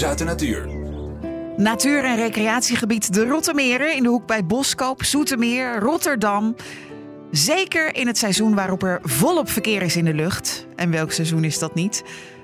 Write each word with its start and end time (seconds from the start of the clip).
nieuws 0.00 0.22
natuur. 0.24 0.68
Natuur- 1.56 2.04
en 2.04 2.16
recreatiegebied 2.16 3.14
De 3.14 3.26
Rottemeren 3.26 3.96
in 3.96 4.02
de 4.02 4.08
hoek 4.08 4.26
bij 4.26 4.46
Boskoop, 4.46 5.04
Zoetermeer, 5.04 5.78
Rotterdam. 5.78 6.56
Zeker 7.30 7.94
in 7.94 8.06
het 8.06 8.18
seizoen 8.18 8.54
waarop 8.54 8.82
er 8.82 8.98
volop 9.02 9.50
verkeer 9.50 9.82
is 9.82 9.96
in 9.96 10.04
de 10.04 10.14
lucht. 10.14 10.66
En 10.76 10.90
welk 10.90 11.12
seizoen 11.12 11.44
is 11.44 11.58
dat 11.58 11.74
niet? 11.74 12.02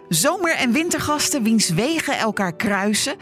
Zomer- 0.08 0.56
en 0.56 0.72
wintergasten 0.72 1.42
wiens 1.42 1.68
wegen 1.68 2.18
elkaar 2.18 2.56
kruisen. 2.56 3.16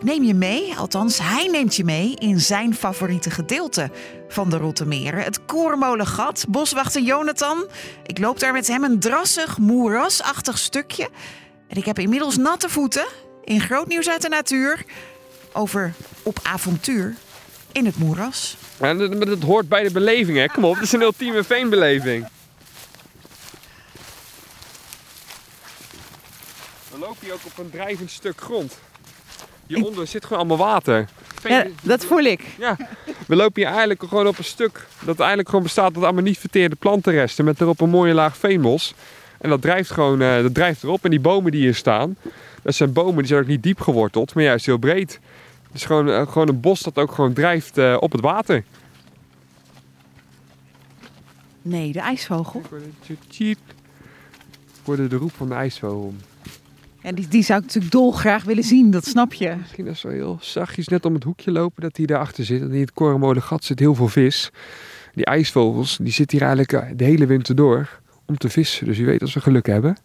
Neem 0.00 0.22
je 0.22 0.34
mee, 0.34 0.74
althans 0.76 1.18
hij 1.18 1.48
neemt 1.52 1.76
je 1.76 1.84
mee 1.84 2.14
in 2.14 2.40
zijn 2.40 2.74
favoriete 2.74 3.30
gedeelte 3.30 3.90
van 4.28 4.50
de 4.50 4.56
Rottemeren. 4.56 5.22
Het 5.22 5.44
Korenmolengat, 5.44 6.44
boswachter 6.48 7.02
Jonathan. 7.02 7.66
Ik 8.06 8.18
loop 8.18 8.40
daar 8.40 8.52
met 8.52 8.66
hem 8.66 8.84
een 8.84 9.00
drassig, 9.00 9.58
moerasachtig 9.58 10.58
stukje. 10.58 11.08
En 11.68 11.76
ik 11.76 11.84
heb 11.84 11.98
inmiddels 11.98 12.36
natte 12.36 12.68
voeten 12.68 13.06
in 13.48 13.60
groot 13.60 13.86
nieuws 13.88 14.08
uit 14.08 14.22
de 14.22 14.28
natuur 14.28 14.84
over 15.52 15.92
op 16.22 16.38
avontuur 16.42 17.14
in 17.72 17.86
het 17.86 17.98
moeras. 17.98 18.56
En 18.78 18.98
dat, 18.98 19.22
dat 19.26 19.42
hoort 19.42 19.68
bij 19.68 19.82
de 19.82 19.90
beleving, 19.90 20.38
hè? 20.38 20.46
Kom 20.46 20.64
op, 20.64 20.74
het 20.74 20.82
is 20.82 20.92
een 20.92 21.00
ultieme 21.02 21.44
veenbeleving. 21.44 22.26
We 26.90 26.98
lopen 26.98 27.16
hier 27.20 27.32
ook 27.32 27.44
op 27.44 27.58
een 27.58 27.70
drijvend 27.70 28.10
stuk 28.10 28.40
grond. 28.40 28.78
Hieronder 29.66 30.06
zit 30.06 30.22
gewoon 30.24 30.38
allemaal 30.38 30.66
water. 30.66 31.08
Veen- 31.40 31.52
Ja, 31.52 31.64
dat 31.82 32.04
voel 32.04 32.22
ik. 32.22 32.42
Ja, 32.58 32.76
we 33.26 33.36
lopen 33.36 33.62
hier 33.62 33.70
eigenlijk 33.70 34.02
gewoon 34.08 34.26
op 34.26 34.38
een 34.38 34.44
stuk 34.44 34.86
dat 35.00 35.18
eigenlijk 35.18 35.48
gewoon 35.48 35.64
bestaat 35.64 35.94
uit 35.94 36.04
allemaal 36.04 36.22
niet 36.22 36.38
verteerde 36.38 36.76
plantenresten 36.76 37.44
met 37.44 37.60
erop 37.60 37.80
een 37.80 37.90
mooie 37.90 38.14
laag 38.14 38.36
veenmos. 38.36 38.94
En 39.40 39.50
dat 39.50 39.62
drijft 39.62 39.90
gewoon 39.90 40.20
eh, 40.20 40.42
dat 40.42 40.54
drijft 40.54 40.82
erop. 40.82 41.04
En 41.04 41.10
die 41.10 41.20
bomen 41.20 41.52
die 41.52 41.60
hier 41.60 41.74
staan, 41.74 42.16
dat 42.62 42.74
zijn 42.74 42.92
bomen 42.92 43.16
die 43.16 43.26
zijn 43.26 43.40
ook 43.40 43.46
niet 43.46 43.62
diep 43.62 43.80
geworteld, 43.80 44.34
maar 44.34 44.44
juist 44.44 44.66
heel 44.66 44.78
breed. 44.78 45.20
Het 45.66 45.74
is 45.74 45.84
gewoon, 45.84 46.10
eh, 46.10 46.26
gewoon 46.26 46.48
een 46.48 46.60
bos 46.60 46.80
dat 46.80 46.98
ook 46.98 47.12
gewoon 47.12 47.32
drijft 47.32 47.78
eh, 47.78 47.96
op 48.00 48.12
het 48.12 48.20
water. 48.20 48.64
Nee, 51.62 51.92
de 51.92 52.00
ijsvogel. 52.00 52.62
Hoorde 54.84 55.06
de 55.06 55.16
roep 55.16 55.32
van 55.32 55.48
de 55.48 55.54
ijsvogel. 55.54 56.14
En 57.02 57.14
die, 57.14 57.28
die 57.28 57.42
zou 57.42 57.58
ik 57.58 57.64
natuurlijk 57.64 57.92
dolgraag 57.92 58.44
willen 58.44 58.64
zien, 58.64 58.90
dat 58.90 59.06
snap 59.06 59.32
je. 59.32 59.54
Misschien 59.56 59.84
dat 59.84 59.96
zo 59.96 60.08
heel 60.08 60.38
zachtjes 60.40 60.88
net 60.88 61.04
om 61.04 61.14
het 61.14 61.24
hoekje 61.24 61.50
lopen 61.50 61.82
dat 61.82 61.96
hij 61.96 62.06
daarachter 62.06 62.44
zit. 62.44 62.60
En 62.60 62.72
in 62.72 62.80
het 62.80 62.92
Korenmolengat 62.92 63.64
zit 63.64 63.78
heel 63.78 63.94
veel 63.94 64.08
vis. 64.08 64.50
Die 65.14 65.24
ijsvogels 65.24 65.96
die 65.96 66.12
zitten 66.12 66.38
hier 66.38 66.46
eigenlijk 66.46 66.98
de 66.98 67.04
hele 67.04 67.26
winter 67.26 67.54
door 67.54 68.00
om 68.28 68.38
te 68.38 68.48
vissen. 68.48 68.86
Dus 68.86 68.96
wie 68.96 69.06
weet 69.06 69.22
als 69.22 69.34
we 69.34 69.40
geluk 69.40 69.66
hebben. 69.66 69.96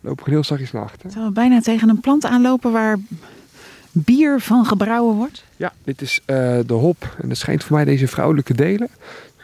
Lopen 0.00 0.18
gewoon 0.18 0.34
heel 0.34 0.44
zachtjes 0.44 0.72
naar 0.72 0.82
achter. 0.82 1.08
Terwijl 1.08 1.26
we 1.26 1.32
bijna 1.32 1.60
tegen 1.60 1.88
een 1.88 2.00
plant 2.00 2.24
aanlopen 2.24 2.72
waar 2.72 2.98
bier 3.92 4.40
van 4.40 4.66
gebrouwen 4.66 5.14
wordt. 5.14 5.44
Ja, 5.56 5.72
dit 5.84 6.00
is 6.00 6.20
eh, 6.24 6.58
de 6.66 6.74
hop. 6.74 7.16
En 7.22 7.28
dat 7.28 7.38
schijnt 7.38 7.64
voor 7.64 7.76
mij 7.76 7.84
deze 7.84 8.08
vrouwelijke 8.08 8.54
delen. 8.54 8.88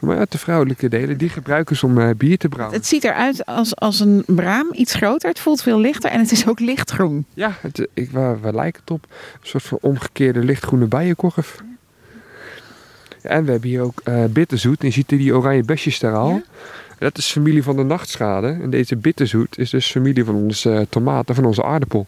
Maar 0.00 0.18
uit 0.18 0.32
de 0.32 0.38
vrouwelijke 0.38 0.88
delen, 0.88 1.18
die 1.18 1.28
gebruiken 1.28 1.76
ze 1.76 1.86
om 1.86 1.98
eh, 1.98 2.10
bier 2.16 2.38
te 2.38 2.48
brouwen. 2.48 2.76
Het 2.76 2.86
ziet 2.86 3.04
eruit 3.04 3.46
als, 3.46 3.76
als 3.76 4.00
een 4.00 4.22
braam, 4.26 4.68
iets 4.72 4.94
groter. 4.94 5.28
Het 5.28 5.40
voelt 5.40 5.62
veel 5.62 5.80
lichter 5.80 6.10
en 6.10 6.20
het 6.20 6.32
is 6.32 6.48
ook 6.48 6.60
lichtgroen. 6.60 7.26
Ja, 7.34 7.56
het, 7.60 7.88
ik, 7.94 8.10
waar, 8.10 8.40
waar 8.40 8.54
lijkt 8.54 8.80
het 8.80 8.90
op? 8.90 9.06
Een 9.10 9.48
soort 9.48 9.62
van 9.62 9.78
omgekeerde 9.80 10.44
lichtgroene 10.44 10.86
bijenkorf. 10.86 11.62
Ja, 13.22 13.28
en 13.30 13.44
we 13.44 13.50
hebben 13.50 13.70
hier 13.70 13.82
ook 13.82 14.00
eh, 14.04 14.24
bitterzoet. 14.24 14.80
En 14.80 14.86
je 14.86 14.92
ziet 14.92 15.08
die 15.08 15.34
oranje 15.34 15.62
besjes 15.62 15.98
daar 15.98 16.14
al. 16.14 16.30
Ja. 16.30 16.42
Dat 17.00 17.18
is 17.18 17.30
familie 17.32 17.62
van 17.62 17.76
de 17.76 17.82
nachtschade. 17.82 18.58
En 18.62 18.70
deze 18.70 18.96
bitterzoet 18.96 19.58
is 19.58 19.70
dus 19.70 19.90
familie 19.90 20.24
van 20.24 20.34
onze 20.34 20.72
eh, 20.72 20.86
tomaten, 20.88 21.34
van 21.34 21.44
onze 21.44 21.62
aardappel. 21.64 22.06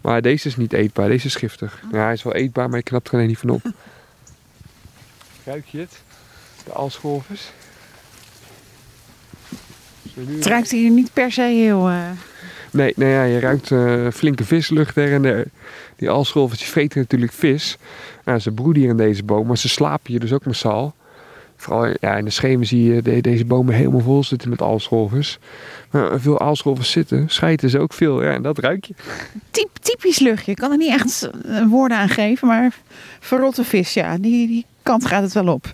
Maar 0.00 0.22
deze 0.22 0.48
is 0.48 0.56
niet 0.56 0.72
eetbaar, 0.72 1.08
deze 1.08 1.26
is 1.26 1.34
giftig. 1.34 1.82
Ja, 1.92 2.02
hij 2.04 2.12
is 2.12 2.22
wel 2.22 2.34
eetbaar, 2.34 2.68
maar 2.68 2.78
je 2.78 2.84
knapt 2.84 3.08
er 3.08 3.14
alleen 3.14 3.26
niet 3.26 3.38
van 3.38 3.50
op. 3.50 3.62
Ruik 5.44 5.66
je 5.66 5.78
het? 5.78 6.00
De 6.64 6.72
alscholvers. 6.72 7.50
Het 10.14 10.46
ruikt 10.46 10.70
hier 10.70 10.90
niet 10.90 11.12
per 11.12 11.32
se 11.32 11.42
heel... 11.42 11.88
eh, 11.88 12.10
Nee, 12.70 12.92
nou 12.96 13.10
ja, 13.10 13.22
je 13.22 13.38
ruikt 13.38 13.70
eh, 13.70 14.06
flinke 14.12 14.44
vislucht 14.44 14.94
her 14.94 15.12
en 15.12 15.22
der. 15.22 15.46
Die 15.96 16.10
alscholvertjes 16.10 16.68
vreten 16.68 17.00
natuurlijk 17.00 17.32
vis. 17.32 17.76
Nou, 18.24 18.38
ze 18.38 18.50
broeden 18.50 18.82
hier 18.82 18.90
in 18.90 18.96
deze 18.96 19.22
boom, 19.22 19.46
maar 19.46 19.58
ze 19.58 19.68
slapen 19.68 20.10
hier 20.10 20.20
dus 20.20 20.32
ook 20.32 20.44
massaal. 20.44 20.94
Vooral 21.62 21.94
ja, 22.00 22.16
in 22.16 22.24
de 22.24 22.30
schemen 22.30 22.66
zie 22.66 22.82
je 22.94 23.02
de- 23.02 23.20
deze 23.20 23.44
bomen 23.44 23.74
helemaal 23.74 24.00
vol 24.00 24.24
zitten 24.24 24.48
met 24.48 24.62
alscholvers. 24.62 25.38
Maar 25.90 26.20
veel 26.20 26.38
alscholvers 26.38 26.90
zitten, 26.90 27.28
schijten 27.28 27.70
ze 27.70 27.78
ook 27.78 27.92
veel. 27.92 28.22
Ja, 28.22 28.32
en 28.32 28.42
dat 28.42 28.58
ruik 28.58 28.84
je. 28.84 28.94
typ, 29.50 29.68
typisch 29.80 30.18
luchtje. 30.18 30.50
Ik 30.50 30.56
kan 30.58 30.70
er 30.70 30.76
niet 30.76 30.92
echt 30.92 31.30
woorden 31.68 31.96
aan 31.98 32.08
geven, 32.08 32.48
maar 32.48 32.74
verrotte 33.20 33.64
vis, 33.64 33.94
ja, 33.94 34.16
die, 34.18 34.46
die 34.46 34.66
kant 34.82 35.06
gaat 35.06 35.22
het 35.22 35.32
wel 35.32 35.48
op. 35.48 35.72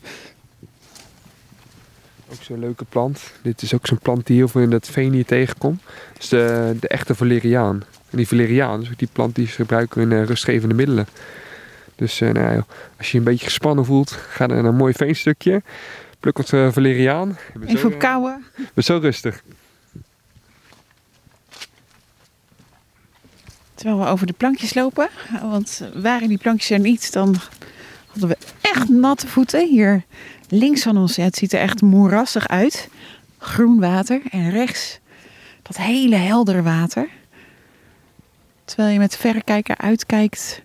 Ook 2.30 2.42
zo'n 2.42 2.58
leuke 2.58 2.84
plant. 2.88 3.20
Dit 3.42 3.62
is 3.62 3.74
ook 3.74 3.86
zo'n 3.86 3.98
plant 4.02 4.26
die 4.26 4.36
heel 4.36 4.48
veel 4.48 4.60
in 4.60 4.70
dat 4.70 4.88
veen 4.88 5.12
hier 5.12 5.24
tegenkomt. 5.24 5.82
Dat 6.12 6.22
is 6.22 6.28
de, 6.28 6.76
de 6.80 6.88
echte 6.88 7.14
valeriaan. 7.14 7.84
En 8.10 8.16
die 8.16 8.28
valeriaan 8.28 8.82
is 8.82 8.88
ook 8.90 8.98
die 8.98 9.08
plant 9.12 9.34
die 9.34 9.46
ze 9.46 9.52
gebruiken 9.52 10.02
in 10.02 10.12
eh, 10.12 10.24
rustgevende 10.24 10.74
middelen. 10.74 11.06
Dus 11.98 12.20
eh, 12.20 12.30
nou, 12.30 12.54
ja, 12.54 12.64
als 12.96 13.06
je 13.06 13.12
je 13.12 13.18
een 13.18 13.30
beetje 13.30 13.44
gespannen 13.44 13.84
voelt, 13.84 14.10
ga 14.10 14.46
naar 14.46 14.64
een 14.64 14.76
mooi 14.76 14.92
veenstukje. 14.92 15.62
Pluk 16.20 16.36
wat 16.36 16.52
eh, 16.52 16.72
valeriaan. 16.72 17.38
Even 17.66 17.78
eh, 17.78 17.84
op 17.84 17.98
kouwen. 17.98 18.44
je 18.56 18.68
bent 18.74 18.86
zo 18.86 18.98
rustig. 18.98 19.42
Terwijl 23.74 23.98
we 23.98 24.06
over 24.06 24.26
de 24.26 24.32
plankjes 24.32 24.74
lopen. 24.74 25.08
Want 25.42 25.88
waren 25.94 26.28
die 26.28 26.38
plankjes 26.38 26.70
er 26.70 26.78
niet, 26.78 27.12
dan 27.12 27.36
hadden 28.06 28.28
we 28.28 28.36
echt 28.60 28.88
natte 28.88 29.26
voeten. 29.26 29.68
Hier 29.68 30.02
links 30.48 30.82
van 30.82 30.96
ons, 30.96 31.16
ja, 31.16 31.24
het 31.24 31.36
ziet 31.36 31.52
er 31.52 31.60
echt 31.60 31.82
moerassig 31.82 32.48
uit. 32.48 32.88
Groen 33.38 33.80
water. 33.80 34.20
En 34.30 34.50
rechts 34.50 34.98
dat 35.62 35.76
hele 35.76 36.16
heldere 36.16 36.62
water. 36.62 37.08
Terwijl 38.64 38.92
je 38.92 38.98
met 38.98 39.16
verrekijker 39.16 39.76
uitkijkt 39.76 40.62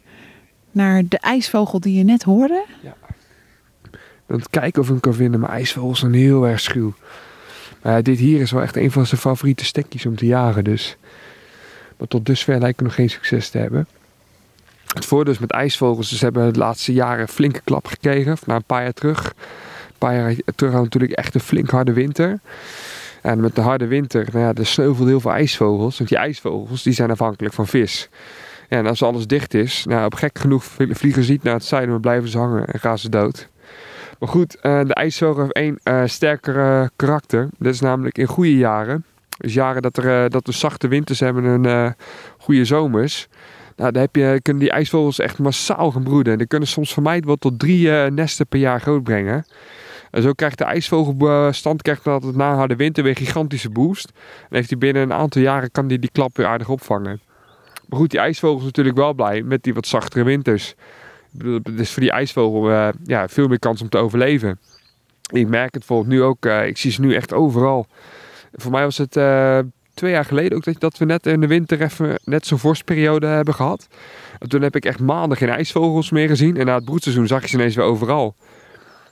naar 0.73 1.03
de 1.07 1.17
ijsvogel 1.17 1.79
die 1.79 1.97
je 1.97 2.03
net 2.03 2.23
hoorde. 2.23 2.65
Aan 4.27 4.39
het 4.39 4.49
kijken 4.49 4.81
of 4.81 4.85
ik 4.85 4.91
hem 4.91 5.01
kan 5.01 5.13
vinden, 5.13 5.39
maar 5.39 5.49
ijsvogels 5.49 5.99
zijn 5.99 6.13
heel 6.13 6.47
erg 6.47 6.59
schuw. 6.59 6.93
Maar 7.81 7.93
ja, 7.93 8.01
dit 8.01 8.19
hier 8.19 8.41
is 8.41 8.51
wel 8.51 8.61
echt 8.61 8.75
een 8.75 8.91
van 8.91 9.05
zijn 9.05 9.21
favoriete 9.21 9.65
stekjes 9.65 10.05
om 10.05 10.15
te 10.15 10.25
jagen 10.25 10.63
dus. 10.63 10.97
Maar 11.97 12.07
tot 12.07 12.25
dusver 12.25 12.59
lijken 12.59 12.77
we 12.77 12.83
nog 12.83 12.95
geen 12.95 13.09
succes 13.09 13.49
te 13.49 13.57
hebben. 13.57 13.87
Het 14.93 15.05
voordeel 15.05 15.33
is 15.33 15.39
met 15.39 15.51
ijsvogels, 15.51 16.17
ze 16.17 16.23
hebben 16.23 16.53
de 16.53 16.59
laatste 16.59 16.93
jaren 16.93 17.27
flinke 17.27 17.61
klap 17.63 17.87
gekregen. 17.87 18.37
Na 18.45 18.55
een 18.55 18.63
paar 18.63 18.83
jaar 18.83 18.93
terug. 18.93 19.25
Een 19.25 19.97
paar 19.97 20.15
jaar 20.15 20.35
terug 20.55 20.73
hadden 20.73 20.83
natuurlijk 20.83 21.11
echt 21.11 21.35
een 21.35 21.41
flink 21.41 21.69
harde 21.69 21.93
winter. 21.93 22.39
En 23.21 23.39
met 23.39 23.55
de 23.55 23.61
harde 23.61 23.87
winter, 23.87 24.27
nou 24.31 24.45
ja, 24.45 24.53
er 24.53 24.65
sneuvelden 24.65 25.07
heel 25.07 25.19
veel 25.19 25.31
ijsvogels. 25.31 25.97
Want 25.97 26.09
die 26.09 26.17
ijsvogels 26.17 26.83
die 26.83 26.93
zijn 26.93 27.11
afhankelijk 27.11 27.53
van 27.53 27.67
vis. 27.67 28.09
En 28.73 28.87
als 28.87 29.03
alles 29.03 29.27
dicht 29.27 29.53
is, 29.53 29.85
nou, 29.85 30.05
op 30.05 30.13
gek 30.13 30.39
genoeg 30.39 30.63
vliegen 30.63 31.23
ze 31.23 31.31
niet 31.31 31.43
naar 31.43 31.53
het 31.53 31.63
zuiden, 31.63 31.91
maar 31.91 31.99
blijven 31.99 32.29
ze 32.29 32.37
hangen 32.37 32.65
en 32.65 32.79
gaan 32.79 32.97
ze 32.97 33.09
dood. 33.09 33.49
Maar 34.19 34.29
goed, 34.29 34.59
eh, 34.59 34.81
de 34.83 34.93
ijsvogel 34.93 35.41
heeft 35.41 35.53
één 35.53 35.79
eh, 35.83 36.83
karakter. 36.95 37.49
Dat 37.57 37.73
is 37.73 37.79
namelijk 37.79 38.17
in 38.17 38.25
goede 38.25 38.57
jaren. 38.57 39.05
Dus 39.37 39.53
jaren 39.53 39.81
dat, 39.81 39.97
er, 39.97 40.23
eh, 40.23 40.29
dat 40.29 40.45
we 40.45 40.51
zachte 40.51 40.87
winters 40.87 41.19
hebben 41.19 41.65
en 41.65 41.95
goede 42.37 42.65
zomers. 42.65 43.27
Nou, 43.75 43.91
dan 43.91 44.01
heb 44.01 44.15
je, 44.15 44.39
kunnen 44.41 44.63
die 44.63 44.71
ijsvogels 44.71 45.19
echt 45.19 45.39
massaal 45.39 45.91
gaan 45.91 46.03
broeden. 46.03 46.31
En 46.31 46.37
die 46.37 46.47
kunnen 46.47 46.67
soms 46.67 46.93
van 46.93 47.03
mij 47.03 47.21
wel 47.25 47.35
tot 47.35 47.59
drie 47.59 47.89
nesten 47.89 48.47
per 48.47 48.59
jaar 48.59 48.81
grootbrengen. 48.81 49.45
En 50.11 50.21
zo 50.21 50.33
krijgt 50.33 50.57
de 50.57 50.63
ijsvogelbestand 50.63 51.81
krijgt 51.81 52.07
altijd 52.07 52.35
na 52.35 52.51
een 52.51 52.57
harde 52.57 52.75
winter 52.75 53.03
weer 53.03 53.15
gigantische 53.15 53.69
boost. 53.69 54.11
En 54.49 54.55
heeft 54.55 54.69
hij 54.69 54.77
binnen 54.77 55.01
een 55.01 55.13
aantal 55.13 55.41
jaren 55.41 55.71
kan 55.71 55.87
die, 55.87 55.99
die 55.99 56.11
klap 56.11 56.37
weer 56.37 56.47
aardig 56.47 56.69
opvangen. 56.69 57.19
Maar 57.93 58.01
goed, 58.01 58.11
die 58.11 58.19
ijsvogel 58.19 58.57
is 58.57 58.63
natuurlijk 58.63 58.97
wel 58.97 59.13
blij 59.13 59.41
met 59.41 59.63
die 59.63 59.73
wat 59.73 59.87
zachtere 59.87 60.23
winters. 60.23 60.75
Is 61.75 61.91
voor 61.91 62.01
die 62.01 62.11
ijsvogel 62.11 62.71
eh, 62.71 62.89
ja, 63.03 63.27
veel 63.27 63.47
meer 63.47 63.59
kans 63.59 63.81
om 63.81 63.89
te 63.89 63.97
overleven. 63.97 64.59
Ik 65.31 65.47
merk 65.47 65.73
het 65.73 65.85
bijvoorbeeld 65.85 66.09
nu 66.09 66.23
ook, 66.23 66.45
eh, 66.45 66.67
ik 66.67 66.77
zie 66.77 66.91
ze 66.91 67.01
nu 67.01 67.15
echt 67.15 67.33
overal. 67.33 67.87
Voor 68.51 68.71
mij 68.71 68.83
was 68.83 68.97
het 68.97 69.17
eh, 69.17 69.59
twee 69.93 70.11
jaar 70.11 70.25
geleden 70.25 70.57
ook 70.57 70.63
dat, 70.63 70.79
dat 70.79 70.97
we 70.97 71.05
net 71.05 71.25
in 71.25 71.39
de 71.39 71.47
winter 71.47 71.81
even 71.81 72.19
net 72.23 72.45
zo'n 72.45 72.59
vorstperiode 72.59 73.27
hebben 73.27 73.53
gehad. 73.53 73.87
En 74.39 74.49
toen 74.49 74.61
heb 74.61 74.75
ik 74.75 74.85
echt 74.85 74.99
maanden 74.99 75.37
geen 75.37 75.49
ijsvogels 75.49 76.11
meer 76.11 76.27
gezien. 76.27 76.57
En 76.57 76.65
na 76.65 76.75
het 76.75 76.85
broedseizoen 76.85 77.27
zag 77.27 77.41
je 77.41 77.47
ze 77.47 77.55
ineens 77.55 77.75
weer 77.75 77.85
overal. 77.85 78.35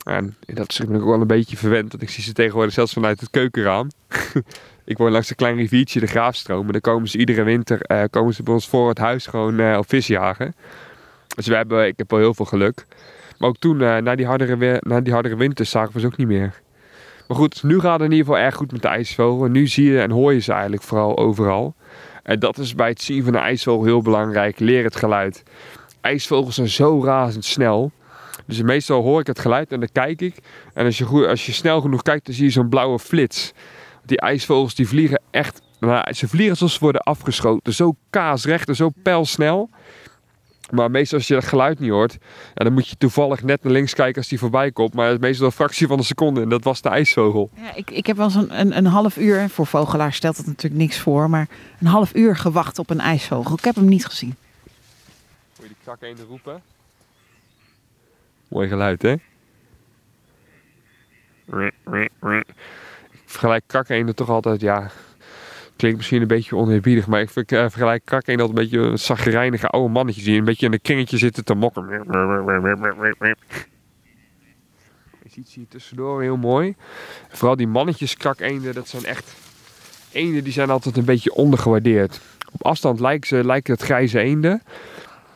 En 0.04 0.36
dat 0.46 0.70
is 0.70 0.80
ik 0.80 0.94
ook 0.94 1.06
wel 1.06 1.22
een 1.22 1.28
beetje 1.28 1.58
verwend, 1.58 1.92
want 1.92 2.04
ik 2.04 2.10
zie 2.10 2.24
ze 2.24 2.34
tegenwoordig 2.34 2.74
zelfs 2.74 2.94
vanuit 2.94 3.20
het 3.20 3.30
keukenraam. 3.30 3.88
ik 4.92 4.98
woon 4.98 5.12
langs 5.12 5.30
een 5.30 5.36
klein 5.36 5.56
riviertje, 5.56 6.00
de 6.00 6.08
Graafstroom. 6.08 6.66
En 6.66 6.72
dan 6.72 6.82
komen 6.82 7.08
ze 7.08 7.18
iedere 7.18 7.44
winter 7.44 7.82
eh, 7.82 8.04
komen 8.10 8.34
ze 8.34 8.44
bij 8.44 8.54
ons 8.54 8.68
voor 8.68 8.90
het 8.90 8.98
huis 8.98 9.26
gewoon 9.28 9.60
eh, 9.60 9.78
op 9.78 9.90
vis 9.90 10.08
jagen. 10.08 10.56
Dus 11.36 11.48
we 11.48 11.56
hebben, 11.56 11.88
ik 11.88 11.98
heb 11.98 12.10
wel 12.10 12.20
heel 12.20 12.34
veel 12.34 12.46
geluk. 12.46 12.86
Maar 13.38 13.50
ook 13.50 13.58
toen, 13.58 13.82
eh, 13.82 13.98
na, 13.98 14.16
die 14.16 14.26
hardere, 14.26 14.82
na 14.88 15.02
die 15.02 15.14
hardere 15.14 15.36
winters, 15.36 15.70
zagen 15.70 15.94
we 15.94 16.00
ze 16.00 16.06
ook 16.06 16.18
niet 16.18 16.28
meer. 16.28 16.62
Maar 17.28 17.38
goed, 17.38 17.64
nu 17.64 17.80
gaat 17.80 18.00
het 18.00 18.12
in 18.12 18.16
ieder 18.16 18.26
geval 18.26 18.42
erg 18.42 18.56
goed 18.56 18.72
met 18.72 18.82
de 18.82 18.88
ijsvogel. 18.88 19.46
En 19.46 19.52
nu 19.52 19.68
zie 19.68 19.92
je 19.92 20.02
en 20.02 20.12
hoor 20.12 20.34
je 20.34 20.40
ze 20.40 20.52
eigenlijk 20.52 20.84
vooral 20.84 21.18
overal. 21.18 21.76
En 22.24 22.40
dat 22.40 22.58
is 22.58 22.76
bij 22.76 22.90
het 22.90 23.02
zien 23.02 23.24
van 23.24 23.34
een 23.34 23.42
ijsvogel 23.42 23.84
heel 23.84 24.02
belangrijk. 24.02 24.60
Leer 24.60 24.84
het 24.84 24.96
geluid. 24.96 25.44
IJsvogels 26.02 26.56
zijn 26.56 26.68
zo 26.68 27.04
razendsnel. 27.04 27.92
Dus 28.46 28.62
meestal 28.62 29.02
hoor 29.02 29.20
ik 29.20 29.28
het 29.28 29.40
geluid 29.40 29.72
en 29.72 29.80
dan 29.80 29.90
kijk 29.92 30.22
ik. 30.22 30.36
En 30.74 30.86
als 30.86 30.98
je, 30.98 31.06
goed, 31.06 31.26
als 31.26 31.46
je 31.46 31.52
snel 31.52 31.82
genoeg 31.82 32.02
kijkt, 32.02 32.26
dan 32.26 32.36
zie 32.36 32.46
je 32.46 32.52
zo'n 32.52 32.70
blauwe 32.70 33.00
flits. 33.00 33.54
Die 34.06 34.20
ijsvogels 34.20 34.76
die 34.76 34.88
vliegen 34.88 35.22
echt... 35.32 35.62
Ze 36.12 36.28
vliegen 36.28 36.50
alsof 36.50 36.72
ze 36.72 36.80
worden 36.80 37.02
afgeschoten. 37.02 37.74
Zo 37.74 37.96
kaasrecht 38.10 38.68
en 38.68 38.76
zo 38.76 38.90
pijlsnel. 39.04 39.70
Maar 40.72 40.92
meestal 40.92 41.18
als 41.18 41.28
je 41.28 41.34
dat 41.34 41.44
geluid 41.44 41.80
niet 41.80 41.90
hoort, 41.90 42.18
ja, 42.54 42.64
dan 42.64 42.74
moet 42.74 42.88
je 42.88 42.96
toevallig 42.98 43.44
net 43.44 43.64
naar 43.64 43.74
links 43.74 43.94
kijken 43.94 44.18
als 44.18 44.28
die 44.28 44.40
voorbij 44.40 44.72
komt. 44.72 44.94
Maar 44.94 45.06
het 45.06 45.16
is 45.16 45.22
meestal 45.22 45.46
een 45.46 45.52
fractie 45.52 45.88
van 45.88 45.98
een 45.98 46.04
seconde 46.04 46.42
en 46.42 46.50
dat 46.50 46.64
was 46.64 46.82
de 46.82 46.90
ijsvogel. 46.90 47.50
Ja, 47.56 47.76
ik, 47.76 47.92
ik 47.92 48.06
heb 48.06 48.18
wel 48.18 48.26
eens 48.26 48.36
een, 48.36 48.60
een, 48.60 48.78
een 48.78 48.86
half 48.86 49.18
uur, 49.18 49.50
voor 49.50 49.66
vogelaars 49.68 50.16
stelt 50.16 50.38
het 50.38 50.46
natuurlijk 50.46 50.82
niks 50.82 51.00
voor, 51.00 51.30
maar 51.30 51.48
een 51.80 51.88
half 51.88 52.16
uur 52.16 52.36
gewacht 52.36 52.80
op 52.80 52.90
een 52.90 53.00
ijsvogel. 53.00 53.58
Ik 53.58 53.64
heb 53.64 53.76
hem 53.76 53.88
niet 53.88 54.06
gezien. 54.06 54.36
Moet 55.58 55.68
je 55.68 55.74
die 55.74 55.76
krak 55.84 56.28
roepen? 56.30 56.62
Mooi 58.48 58.68
geluid, 58.68 59.02
hè? 59.02 59.16
Vergelijk 63.32 63.64
krak 63.68 63.90
eenden 63.90 64.16
toch 64.16 64.30
altijd, 64.30 64.62
ja, 64.62 64.92
klinkt 65.76 65.98
misschien 65.98 66.22
een 66.22 66.28
beetje 66.28 66.56
oneerbiedig, 66.56 67.08
maar 67.08 67.22
ik 67.22 67.30
vergelijk 67.30 68.06
krak 68.06 68.28
eenden 68.28 68.46
altijd 68.46 68.66
een 68.66 68.72
beetje 68.72 68.90
een 68.90 69.00
zagrijnige 69.00 69.68
oude 69.68 69.94
mannetjes 69.94 70.24
die 70.24 70.38
een 70.38 70.44
beetje 70.44 70.66
in 70.66 70.74
een 70.74 70.82
kringetje 70.82 71.18
zitten 71.18 71.46
te 71.46 71.54
mokken. 71.54 71.88
Je 75.24 75.30
ziet 75.30 75.50
ze 75.50 75.60
hier 75.60 75.68
tussendoor 75.68 76.22
heel 76.22 76.38
mooi. 76.38 76.76
Vooral 77.30 77.56
die 77.56 77.68
mannetjes 77.68 78.18
krakeenden, 78.18 78.74
dat 78.74 78.88
zijn 78.88 79.06
echt 79.06 79.36
eenden 80.12 80.44
die 80.44 80.54
zijn 80.54 80.70
altijd 80.70 80.98
een 80.98 81.06
beetje 81.06 81.34
ondergewaardeerd. 81.34 82.20
Op 82.52 82.66
afstand 82.66 83.00
lijken, 83.00 83.28
ze, 83.28 83.46
lijken 83.46 83.74
het 83.74 83.84
grijze 83.84 84.20
eenden. 84.20 84.62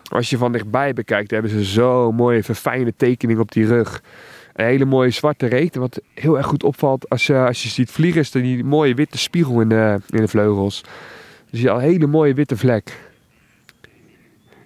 Als 0.09 0.29
je 0.29 0.37
van 0.37 0.51
dichtbij 0.51 0.93
bekijkt, 0.93 1.31
hebben 1.31 1.51
ze 1.51 1.63
zo'n 1.63 2.15
mooie 2.15 2.43
verfijnde 2.43 2.93
tekening 2.97 3.39
op 3.39 3.51
die 3.51 3.67
rug. 3.67 4.01
Een 4.55 4.65
hele 4.65 4.85
mooie 4.85 5.09
zwarte 5.09 5.45
reet. 5.45 5.75
Wat 5.75 6.01
heel 6.13 6.37
erg 6.37 6.45
goed 6.45 6.63
opvalt 6.63 7.09
als 7.09 7.27
je, 7.27 7.37
als 7.37 7.63
je 7.63 7.69
ziet 7.69 7.91
vliegen, 7.91 8.21
is 8.21 8.31
die 8.31 8.63
mooie 8.63 8.93
witte 8.93 9.17
spiegel 9.17 9.61
in 9.61 9.69
de, 9.69 9.99
in 10.09 10.21
de 10.21 10.27
vleugels. 10.27 10.83
Dus 11.49 11.61
je 11.61 11.69
al 11.69 11.77
een 11.77 11.83
hele 11.83 12.07
mooie 12.07 12.33
witte 12.33 12.57
vlek. 12.57 12.99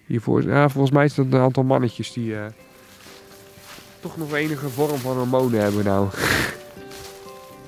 Hiervoor, 0.06 0.44
ja, 0.44 0.70
volgens 0.70 0.94
mij 0.94 1.06
is 1.06 1.18
het 1.18 1.34
een 1.34 1.40
aantal 1.40 1.64
mannetjes 1.64 2.14
die 2.14 2.32
uh, 2.32 2.46
toch 4.00 4.18
nog 4.18 4.34
enige 4.34 4.70
vorm 4.70 4.98
van 4.98 5.18
hormonen 5.18 5.62
hebben 5.62 5.84
nou. 5.86 6.08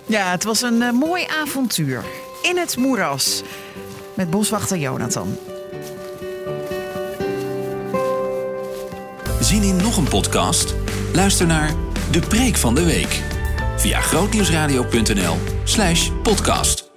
Ja, 0.05 0.31
het 0.31 0.43
was 0.43 0.61
een 0.61 0.81
uh, 0.81 0.91
mooi 0.91 1.25
avontuur. 1.41 2.03
In 2.41 2.57
het 2.57 2.77
moeras. 2.77 3.43
Met 4.13 4.29
boswachter 4.29 4.77
Jonathan. 4.77 5.37
Zien 9.39 9.63
in 9.63 9.75
nog 9.75 9.97
een 9.97 10.07
podcast? 10.07 10.75
Luister 11.13 11.47
naar 11.47 11.90
De 12.11 12.19
Preek 12.19 12.57
van 12.57 12.75
de 12.75 12.85
Week 12.85 13.21
via 13.77 14.01
grootnieuwsradio.nl/podcast. 14.01 16.90